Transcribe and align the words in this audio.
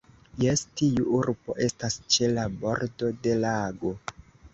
Jes, 0.43 0.61
tiu 0.79 1.03
urbo 1.17 1.55
estas 1.65 1.97
ĉe 2.15 2.29
la 2.31 2.47
bordo 2.63 3.11
de 3.27 3.37
lago. 3.45 3.93